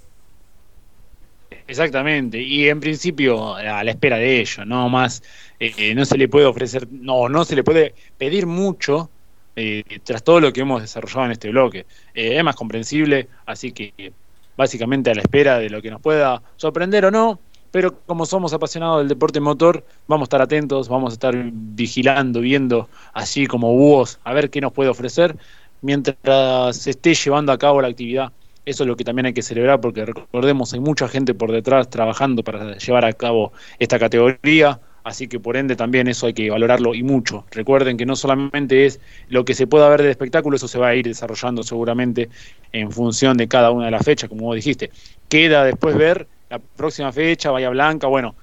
Exactamente, 1.66 2.40
y 2.40 2.68
en 2.68 2.80
principio 2.80 3.54
a 3.54 3.84
la 3.84 3.90
espera 3.90 4.16
de 4.16 4.40
ello, 4.40 4.64
no 4.64 4.88
más, 4.88 5.22
eh, 5.60 5.94
no 5.94 6.04
se 6.04 6.16
le 6.16 6.28
puede 6.28 6.46
ofrecer, 6.46 6.88
no, 6.90 7.28
no 7.28 7.44
se 7.44 7.56
le 7.56 7.62
puede 7.62 7.94
pedir 8.16 8.46
mucho 8.46 9.10
eh, 9.54 9.82
tras 10.04 10.22
todo 10.22 10.40
lo 10.40 10.52
que 10.52 10.60
hemos 10.62 10.80
desarrollado 10.80 11.26
en 11.26 11.32
este 11.32 11.50
bloque. 11.50 11.80
Eh, 12.14 12.36
es 12.36 12.44
más 12.44 12.56
comprensible, 12.56 13.28
así 13.44 13.72
que 13.72 14.12
básicamente 14.56 15.10
a 15.10 15.14
la 15.14 15.22
espera 15.22 15.58
de 15.58 15.70
lo 15.70 15.82
que 15.82 15.90
nos 15.90 16.00
pueda 16.00 16.42
sorprender 16.56 17.04
o 17.06 17.10
no, 17.10 17.38
pero 17.70 17.98
como 18.06 18.26
somos 18.26 18.52
apasionados 18.52 18.98
del 18.98 19.08
deporte 19.08 19.40
motor, 19.40 19.84
vamos 20.06 20.26
a 20.26 20.28
estar 20.28 20.42
atentos, 20.42 20.88
vamos 20.88 21.12
a 21.12 21.14
estar 21.14 21.34
vigilando, 21.52 22.40
viendo 22.40 22.88
así 23.12 23.46
como 23.46 23.72
búhos, 23.72 24.18
a 24.24 24.32
ver 24.32 24.50
qué 24.50 24.60
nos 24.60 24.72
puede 24.72 24.90
ofrecer 24.90 25.36
mientras 25.80 26.76
se 26.76 26.90
esté 26.90 27.14
llevando 27.14 27.52
a 27.52 27.58
cabo 27.58 27.80
la 27.82 27.88
actividad. 27.88 28.32
Eso 28.64 28.84
es 28.84 28.88
lo 28.88 28.96
que 28.96 29.04
también 29.04 29.26
hay 29.26 29.32
que 29.32 29.42
celebrar 29.42 29.80
porque 29.80 30.04
recordemos, 30.04 30.74
hay 30.74 30.80
mucha 30.80 31.08
gente 31.08 31.34
por 31.34 31.52
detrás 31.52 31.88
trabajando 31.88 32.42
para 32.42 32.76
llevar 32.76 33.04
a 33.04 33.12
cabo 33.14 33.52
esta 33.78 33.98
categoría, 33.98 34.78
así 35.04 35.26
que 35.26 35.40
por 35.40 35.56
ende 35.56 35.74
también 35.74 36.06
eso 36.06 36.26
hay 36.26 36.34
que 36.34 36.50
valorarlo 36.50 36.94
y 36.94 37.02
mucho. 37.02 37.46
Recuerden 37.50 37.96
que 37.96 38.04
no 38.04 38.14
solamente 38.14 38.84
es 38.84 39.00
lo 39.28 39.46
que 39.46 39.54
se 39.54 39.66
pueda 39.66 39.88
ver 39.88 40.02
de 40.02 40.10
espectáculo, 40.10 40.56
eso 40.56 40.68
se 40.68 40.78
va 40.78 40.88
a 40.88 40.94
ir 40.94 41.06
desarrollando 41.06 41.62
seguramente 41.62 42.28
en 42.72 42.92
función 42.92 43.38
de 43.38 43.48
cada 43.48 43.70
una 43.70 43.86
de 43.86 43.90
las 43.92 44.04
fechas, 44.04 44.28
como 44.28 44.46
vos 44.46 44.56
dijiste. 44.56 44.90
Queda 45.30 45.64
después 45.64 45.96
ver 45.96 46.26
la 46.50 46.58
próxima 46.58 47.12
fecha, 47.12 47.50
Bahía 47.50 47.70
Blanca, 47.70 48.06
bueno, 48.06 48.34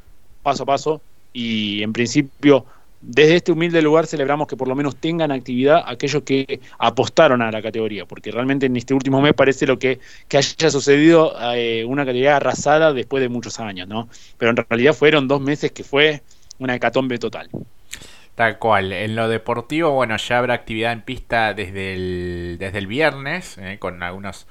paso 0.44 0.64
a 0.64 0.66
paso 0.66 1.02
y 1.34 1.84
en 1.84 1.92
principio 1.94 2.66
desde 3.02 3.36
este 3.36 3.52
humilde 3.52 3.82
lugar 3.82 4.08
celebramos 4.08 4.48
que 4.48 4.58
por 4.58 4.68
lo 4.68 4.76
menos 4.76 4.96
tengan 4.96 5.32
actividad 5.32 5.84
aquellos 5.86 6.24
que 6.24 6.60
apostaron 6.80 7.42
a 7.42 7.52
la 7.52 7.62
categoría, 7.62 8.06
porque 8.06 8.32
realmente 8.32 8.66
en 8.66 8.76
este 8.78 8.94
último 8.94 9.22
mes 9.22 9.34
parece 9.34 9.68
lo 9.68 9.78
que, 9.78 10.00
que 10.28 10.38
haya 10.38 10.72
sucedido 10.72 11.36
eh, 11.54 11.86
una 11.86 12.04
categoría 12.04 12.38
arrasada 12.38 12.94
después 12.94 13.22
de 13.22 13.30
muchos 13.30 13.60
años, 13.60 13.88
¿no? 13.88 14.10
Pero 14.38 14.52
en 14.52 14.58
realidad 14.58 14.94
fueron 14.94 15.28
dos 15.28 15.42
meses 15.42 15.72
que 15.72 15.84
fue 15.84 16.22
una 16.58 16.76
hecatombe 16.76 17.20
total. 17.20 17.50
Tal 18.34 18.58
cual. 18.58 18.92
En 18.92 19.16
lo 19.16 19.30
deportivo, 19.30 19.92
bueno, 19.92 20.18
ya 20.18 20.40
habrá 20.40 20.56
actividad 20.56 20.92
en 20.92 21.02
pista 21.02 21.54
desde 21.54 21.94
el, 21.94 22.58
desde 22.60 22.80
el 22.80 22.88
viernes, 22.88 23.58
eh, 23.60 23.78
con 23.80 24.02
algunos 24.04 24.48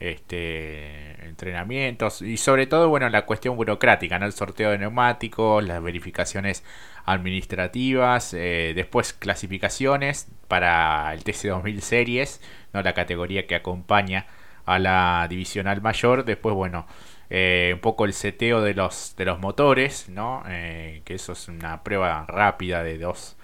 este, 0.00 1.26
entrenamientos 1.26 2.22
y 2.22 2.36
sobre 2.36 2.66
todo, 2.66 2.88
bueno, 2.88 3.08
la 3.08 3.26
cuestión 3.26 3.56
burocrática, 3.56 4.18
¿no? 4.18 4.26
El 4.26 4.32
sorteo 4.32 4.70
de 4.70 4.78
neumáticos, 4.78 5.64
las 5.64 5.82
verificaciones 5.82 6.64
administrativas, 7.04 8.34
eh, 8.34 8.72
después 8.74 9.12
clasificaciones 9.12 10.28
para 10.46 11.12
el 11.14 11.24
TC2000 11.24 11.80
Series, 11.80 12.40
¿no? 12.72 12.82
La 12.82 12.94
categoría 12.94 13.46
que 13.46 13.54
acompaña 13.54 14.26
a 14.66 14.78
la 14.78 15.26
divisional 15.28 15.80
mayor, 15.80 16.24
después, 16.24 16.54
bueno, 16.54 16.86
eh, 17.30 17.72
un 17.74 17.80
poco 17.80 18.04
el 18.04 18.12
seteo 18.12 18.62
de 18.62 18.74
los, 18.74 19.14
de 19.16 19.24
los 19.24 19.38
motores, 19.38 20.08
¿no? 20.08 20.42
Eh, 20.48 21.02
que 21.04 21.14
eso 21.14 21.32
es 21.32 21.48
una 21.48 21.82
prueba 21.82 22.24
rápida 22.28 22.82
de 22.82 22.98
dos, 22.98 23.36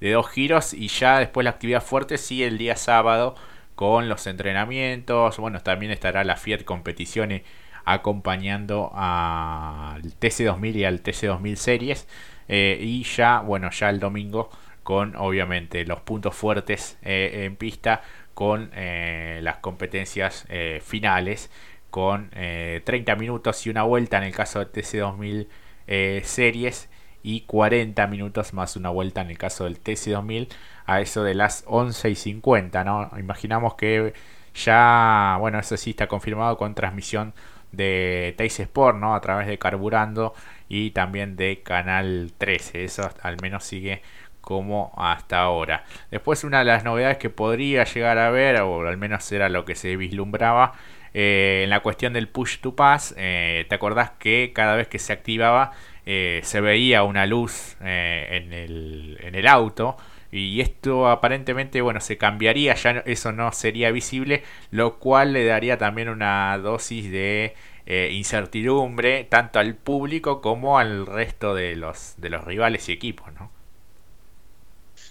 de 0.00 0.12
dos 0.12 0.28
giros 0.30 0.74
y 0.74 0.88
ya 0.88 1.18
después 1.18 1.44
la 1.44 1.50
actividad 1.50 1.82
fuerte 1.82 2.18
sí 2.18 2.42
el 2.42 2.58
día 2.58 2.76
sábado 2.76 3.36
con 3.78 4.08
los 4.08 4.26
entrenamientos. 4.26 5.38
Bueno, 5.38 5.60
también 5.60 5.92
estará 5.92 6.24
la 6.24 6.34
Fiat 6.34 6.64
Competiciones 6.64 7.42
acompañando 7.84 8.90
al 8.92 10.02
TC2000 10.18 10.74
y 10.74 10.84
al 10.84 11.00
TC2000 11.00 11.54
Series. 11.54 12.08
Eh, 12.48 12.76
y 12.82 13.04
ya, 13.04 13.38
bueno, 13.38 13.70
ya 13.70 13.88
el 13.90 14.00
domingo 14.00 14.50
con 14.82 15.14
obviamente 15.14 15.84
los 15.84 16.00
puntos 16.00 16.34
fuertes 16.34 16.98
eh, 17.02 17.44
en 17.44 17.54
pista 17.54 18.02
con 18.34 18.72
eh, 18.74 19.38
las 19.44 19.58
competencias 19.58 20.48
finales 20.82 21.48
con 21.90 22.30
30 22.30 23.14
minutos 23.14 23.64
y 23.64 23.70
una 23.70 23.84
vuelta 23.84 24.18
en 24.18 24.24
el 24.24 24.34
caso 24.34 24.58
de 24.58 24.66
TC2000 24.72 26.24
Series 26.24 26.88
y 27.22 27.42
40 27.42 28.06
minutos 28.06 28.52
más 28.54 28.76
una 28.76 28.90
vuelta 28.90 29.20
en 29.20 29.30
el 29.30 29.38
caso 29.38 29.64
del 29.64 29.82
TC2000 29.82 30.48
a 30.86 31.00
eso 31.00 31.22
de 31.22 31.34
las 31.34 31.64
11 31.66 32.10
y 32.10 32.14
50, 32.14 32.84
¿no? 32.84 33.10
Imaginamos 33.18 33.74
que 33.74 34.14
ya, 34.54 35.36
bueno, 35.40 35.58
eso 35.58 35.76
sí 35.76 35.90
está 35.90 36.06
confirmado 36.06 36.56
con 36.56 36.74
transmisión 36.74 37.34
de 37.72 38.34
Teis 38.36 38.58
Sport, 38.60 38.98
¿no? 38.98 39.14
A 39.14 39.20
través 39.20 39.46
de 39.46 39.58
Carburando 39.58 40.34
y 40.68 40.90
también 40.90 41.36
de 41.36 41.62
Canal 41.62 42.32
13. 42.38 42.84
Eso 42.84 43.10
al 43.22 43.36
menos 43.40 43.64
sigue 43.64 44.02
como 44.40 44.94
hasta 44.96 45.40
ahora. 45.40 45.84
Después 46.10 46.42
una 46.44 46.60
de 46.60 46.64
las 46.64 46.84
novedades 46.84 47.18
que 47.18 47.30
podría 47.30 47.84
llegar 47.84 48.18
a 48.18 48.30
ver, 48.30 48.60
o 48.62 48.86
al 48.88 48.96
menos 48.96 49.30
era 49.30 49.48
lo 49.48 49.64
que 49.64 49.74
se 49.74 49.96
vislumbraba, 49.96 50.72
eh, 51.14 51.62
en 51.64 51.70
la 51.70 51.80
cuestión 51.80 52.12
del 52.12 52.28
push 52.28 52.58
to 52.60 52.74
pass, 52.74 53.14
eh, 53.18 53.66
¿te 53.68 53.74
acordás 53.74 54.12
que 54.12 54.52
cada 54.54 54.74
vez 54.74 54.88
que 54.88 54.98
se 54.98 55.12
activaba 55.12 55.72
eh, 56.10 56.40
se 56.42 56.62
veía 56.62 57.02
una 57.02 57.26
luz 57.26 57.76
en 57.80 58.54
el, 58.54 59.18
en 59.20 59.34
el 59.34 59.46
auto? 59.46 59.98
y 60.30 60.60
esto 60.60 61.08
aparentemente 61.08 61.80
bueno 61.80 62.00
se 62.00 62.18
cambiaría 62.18 62.74
ya 62.74 63.02
eso 63.06 63.32
no 63.32 63.52
sería 63.52 63.90
visible 63.90 64.42
lo 64.70 64.98
cual 64.98 65.32
le 65.32 65.44
daría 65.44 65.78
también 65.78 66.08
una 66.08 66.56
dosis 66.58 67.10
de 67.10 67.54
eh, 67.86 68.10
incertidumbre 68.12 69.24
tanto 69.24 69.58
al 69.58 69.74
público 69.74 70.42
como 70.42 70.78
al 70.78 71.06
resto 71.06 71.54
de 71.54 71.76
los 71.76 72.14
de 72.18 72.28
los 72.28 72.44
rivales 72.44 72.88
y 72.88 72.92
equipos 72.92 73.32
no 73.32 73.50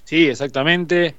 sí 0.03 0.27
exactamente 0.27 1.15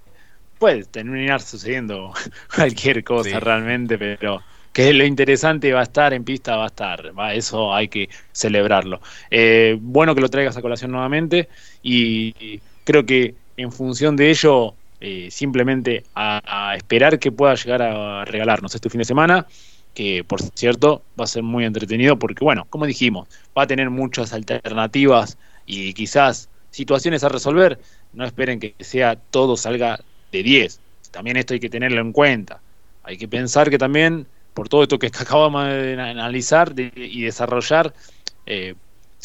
puede 0.60 0.84
terminar 0.84 1.40
sucediendo 1.40 2.12
cualquier 2.54 3.02
cosa 3.02 3.40
realmente 3.40 3.98
pero 3.98 4.42
que 4.86 4.92
lo 4.92 5.04
interesante 5.04 5.72
va 5.72 5.80
a 5.80 5.84
estar 5.84 6.12
en 6.14 6.24
pista 6.24 6.56
va 6.56 6.64
a 6.64 6.68
estar 6.68 7.18
va, 7.18 7.34
eso 7.34 7.74
hay 7.74 7.88
que 7.88 8.08
celebrarlo 8.32 9.00
eh, 9.30 9.76
bueno 9.80 10.14
que 10.14 10.20
lo 10.20 10.28
traigas 10.28 10.56
a 10.56 10.62
colación 10.62 10.90
nuevamente 10.90 11.48
y 11.82 12.60
creo 12.84 13.04
que 13.04 13.34
en 13.58 13.72
función 13.72 14.16
de 14.16 14.30
ello, 14.30 14.74
eh, 15.00 15.28
simplemente 15.30 16.04
a, 16.14 16.74
esperar 16.76 17.18
que 17.18 17.32
pueda 17.32 17.54
llegar 17.54 17.82
a 17.82 18.24
regalarnos 18.24 18.74
este 18.74 18.88
fin 18.88 19.00
de 19.00 19.04
semana, 19.04 19.46
que 19.94 20.24
por 20.24 20.40
cierto 20.40 21.02
va 21.20 21.24
a 21.24 21.26
ser 21.26 21.42
muy 21.42 21.64
entretenido 21.64 22.18
porque, 22.18 22.44
bueno, 22.44 22.66
como 22.70 22.86
dijimos, 22.86 23.28
va 23.56 23.64
a 23.64 23.66
tener 23.66 23.90
muchas 23.90 24.32
alternativas 24.32 25.36
y 25.66 25.92
quizás 25.92 26.48
situaciones 26.70 27.24
a 27.24 27.28
resolver. 27.28 27.78
No 28.12 28.24
esperen 28.24 28.60
que 28.60 28.74
sea 28.78 29.16
todo 29.16 29.56
salga 29.56 30.00
de 30.30 30.42
10. 30.44 30.80
También 31.10 31.36
esto 31.36 31.54
hay 31.54 31.60
que 31.60 31.68
tenerlo 31.68 32.00
en 32.00 32.12
cuenta. 32.12 32.60
Hay 33.02 33.18
que 33.18 33.26
pensar 33.26 33.70
que 33.70 33.78
también, 33.78 34.26
por 34.58 34.68
todo 34.68 34.82
esto 34.82 34.98
que 34.98 35.06
acabamos 35.20 35.68
de 35.68 35.92
analizar 35.92 36.74
y 36.76 37.22
desarrollar, 37.22 37.94
eh, 38.44 38.74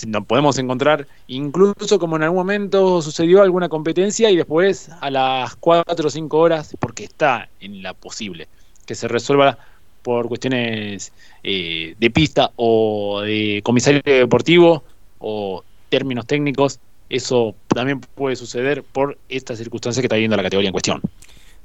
nos 0.06 0.25
podemos 0.25 0.60
encontrar 0.60 1.08
incluso 1.28 1.98
como 1.98 2.18
en 2.18 2.24
algún 2.24 2.38
momento 2.38 3.02
sucedió 3.02 3.42
alguna 3.42 3.68
competencia 3.68 4.30
y 4.30 4.36
después 4.36 4.92
a 5.02 5.10
las 5.10 5.56
4 5.56 6.08
o 6.08 6.10
5 6.12 6.38
horas, 6.38 6.78
porque 6.80 7.06
está 7.06 7.50
en 7.60 7.82
la 7.82 7.96
posible, 7.96 8.48
que 8.86 8.94
se 8.94 9.08
resuelva 9.08 9.58
por 10.04 10.28
cuestiones 10.28 11.12
eh, 11.44 11.96
de 11.98 12.12
pista 12.12 12.52
o 12.56 13.22
de 13.22 13.62
comisario 13.63 14.02
deportivo 14.06 14.84
o 15.18 15.63
términos 15.90 16.28
técnicos, 16.28 16.80
eso 17.10 17.56
también 17.70 18.02
puede 18.02 18.36
suceder 18.36 18.84
por 18.84 19.18
estas 19.30 19.58
circunstancias 19.58 20.02
que 20.02 20.06
está 20.06 20.16
viendo 20.16 20.38
la 20.38 20.44
categoría 20.44 20.70
en 20.70 20.74
cuestión. 20.74 21.02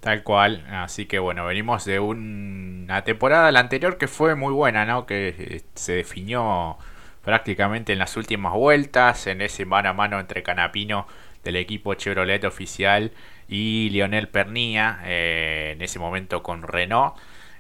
Tal 0.01 0.23
cual, 0.23 0.65
así 0.71 1.07
que 1.07 1.19
bueno, 1.19 1.45
venimos 1.45 1.85
de 1.85 1.99
una 1.99 3.03
temporada 3.03 3.51
la 3.51 3.59
anterior 3.61 3.99
que 3.99 4.07
fue 4.07 4.37
muy 4.37 4.53
buena, 4.53 4.87
¿no? 4.87 5.07
Que 5.07 5.35
eh, 5.37 5.63
se 5.75 5.93
definió 5.95 6.79
prácticamente 7.25 7.93
en 7.93 7.99
las 7.99 8.17
últimas 8.17 8.53
vueltas, 8.53 9.27
en 9.27 9.43
ese 9.43 9.65
mano 9.67 9.89
a 9.91 9.93
mano 9.95 10.21
entre 10.21 10.43
Canapino 10.45 11.07
del 11.43 11.57
equipo 11.57 11.95
Chevrolet 11.95 12.45
oficial 12.45 13.13
y 13.49 13.91
Lionel 13.91 14.29
Pernía, 14.29 15.01
eh, 15.05 15.73
en 15.75 15.83
ese 15.83 15.99
momento 15.99 16.43
con 16.45 16.63
Renault. 16.63 17.17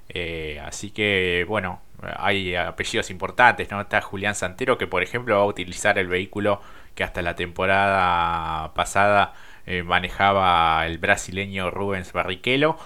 Eh, 0.08 0.60
así 0.64 0.90
que 0.90 1.44
bueno, 1.48 1.80
hay 2.16 2.54
apellidos 2.54 3.10
importantes, 3.10 3.70
¿no? 3.70 3.80
Está 3.80 4.00
Julián 4.00 4.34
Santero 4.36 4.78
que 4.78 4.86
por 4.86 5.02
ejemplo 5.02 5.36
va 5.36 5.42
a 5.42 5.46
utilizar 5.46 5.98
el 5.98 6.06
vehículo 6.08 6.62
que 6.94 7.04
hasta 7.04 7.20
la 7.22 7.34
temporada 7.36 8.72
pasada 8.74 9.34
eh, 9.68 9.82
manejaba 9.84 10.86
el 10.86 10.98
brasileño 10.98 11.70
Rubens 11.70 12.12
Barrichello. 12.12 12.76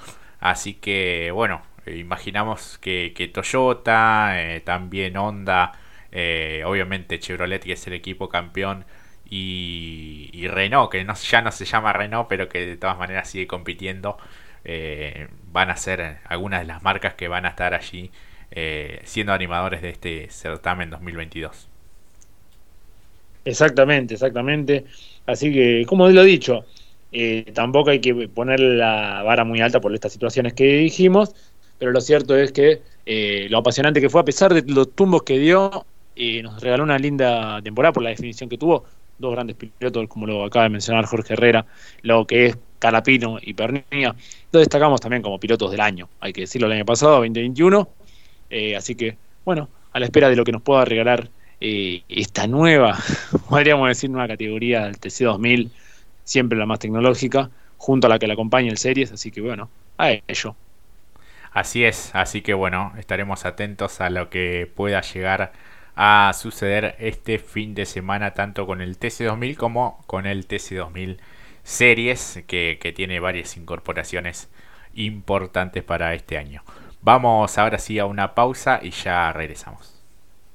Así 0.40 0.74
que 0.74 1.30
bueno, 1.32 1.62
imaginamos 1.86 2.78
que, 2.78 3.30
Toyota, 3.32 4.36
también 4.64 5.16
Honda, 5.16 5.72
eh, 6.12 6.62
obviamente 6.66 7.18
Chevrolet, 7.18 7.62
que 7.62 7.72
es 7.72 7.86
el 7.86 7.94
equipo 7.94 8.28
campeón, 8.28 8.84
y, 9.34 10.46
Renault, 10.48 10.90
que 10.90 11.04
no, 11.04 11.14
ya 11.14 11.40
no 11.40 11.50
se 11.52 11.64
llama 11.64 11.92
Renault, 11.94 12.28
pero 12.28 12.48
que 12.50 12.66
de 12.66 12.76
todas 12.76 12.98
maneras 12.98 13.30
sigue 13.30 13.46
compitiendo, 13.46 14.18
eh, 14.64 15.28
van 15.44 15.70
a 15.70 15.76
ser 15.76 16.18
algunas 16.26 16.60
de 16.60 16.66
las 16.66 16.82
marcas 16.82 17.14
que 17.14 17.28
van 17.28 17.46
a 17.46 17.50
estar 17.50 17.74
allí 17.74 18.12
eh, 18.50 19.00
siendo 19.04 19.32
animadores 19.32 19.80
de 19.82 19.90
este 19.90 20.30
certamen 20.30 20.90
2022. 20.90 21.71
Exactamente, 23.44 24.14
exactamente. 24.14 24.84
Así 25.26 25.52
que, 25.52 25.84
como 25.86 26.08
lo 26.08 26.22
he 26.22 26.26
dicho, 26.26 26.64
tampoco 27.54 27.90
hay 27.90 28.00
que 28.00 28.28
poner 28.28 28.60
la 28.60 29.22
vara 29.22 29.44
muy 29.44 29.60
alta 29.60 29.80
por 29.80 29.92
estas 29.94 30.12
situaciones 30.12 30.54
que 30.54 30.64
dijimos, 30.64 31.34
pero 31.78 31.92
lo 31.92 32.00
cierto 32.00 32.36
es 32.36 32.52
que 32.52 32.80
lo 33.50 33.58
apasionante 33.58 34.00
que 34.00 34.08
fue, 34.08 34.20
a 34.20 34.24
pesar 34.24 34.54
de 34.54 34.62
los 34.72 34.94
tumbos 34.94 35.22
que 35.22 35.38
dio, 35.38 35.84
y 36.14 36.42
nos 36.42 36.60
regaló 36.60 36.84
una 36.84 36.98
linda 36.98 37.60
temporada 37.62 37.92
por 37.92 38.02
la 38.02 38.10
definición 38.10 38.48
que 38.48 38.58
tuvo. 38.58 38.84
Dos 39.18 39.32
grandes 39.32 39.56
pilotos, 39.56 40.08
como 40.08 40.26
lo 40.26 40.44
acaba 40.44 40.64
de 40.64 40.70
mencionar 40.70 41.04
Jorge 41.04 41.34
Herrera, 41.34 41.64
lo 42.02 42.26
que 42.26 42.46
es 42.46 42.58
Calapino 42.78 43.38
y 43.40 43.54
Pernilla. 43.54 44.14
Lo 44.50 44.58
destacamos 44.60 45.00
también 45.00 45.22
como 45.22 45.38
pilotos 45.38 45.70
del 45.70 45.80
año, 45.80 46.08
hay 46.20 46.32
que 46.32 46.42
decirlo, 46.42 46.66
el 46.66 46.74
año 46.74 46.84
pasado, 46.84 47.16
2021. 47.16 47.88
Eh, 48.50 48.76
así 48.76 48.94
que, 48.94 49.16
bueno, 49.44 49.68
a 49.92 50.00
la 50.00 50.06
espera 50.06 50.28
de 50.28 50.36
lo 50.36 50.44
que 50.44 50.52
nos 50.52 50.62
pueda 50.62 50.84
regalar 50.84 51.30
eh, 51.64 52.02
esta 52.08 52.48
nueva, 52.48 52.98
podríamos 53.48 53.86
decir, 53.86 54.10
nueva 54.10 54.26
categoría 54.26 54.86
del 54.86 54.98
TC2000, 54.98 55.70
siempre 56.24 56.58
la 56.58 56.66
más 56.66 56.80
tecnológica, 56.80 57.50
junto 57.76 58.08
a 58.08 58.10
la 58.10 58.18
que 58.18 58.26
la 58.26 58.32
acompaña 58.32 58.68
el 58.68 58.78
Series, 58.78 59.12
así 59.12 59.30
que 59.30 59.40
bueno, 59.40 59.70
a 59.96 60.10
ello. 60.10 60.56
Así 61.52 61.84
es, 61.84 62.10
así 62.14 62.42
que 62.42 62.52
bueno, 62.54 62.92
estaremos 62.98 63.46
atentos 63.46 64.00
a 64.00 64.10
lo 64.10 64.28
que 64.28 64.68
pueda 64.74 65.02
llegar 65.02 65.52
a 65.94 66.32
suceder 66.34 66.96
este 66.98 67.38
fin 67.38 67.76
de 67.76 67.86
semana, 67.86 68.34
tanto 68.34 68.66
con 68.66 68.80
el 68.80 68.98
TC2000 68.98 69.56
como 69.56 70.02
con 70.08 70.26
el 70.26 70.48
TC2000 70.48 71.18
Series, 71.62 72.42
que, 72.48 72.78
que 72.82 72.90
tiene 72.90 73.20
varias 73.20 73.56
incorporaciones 73.56 74.50
importantes 74.94 75.84
para 75.84 76.12
este 76.14 76.38
año. 76.38 76.64
Vamos 77.02 77.56
ahora 77.56 77.78
sí 77.78 78.00
a 78.00 78.06
una 78.06 78.34
pausa 78.34 78.80
y 78.82 78.90
ya 78.90 79.32
regresamos. 79.32 80.01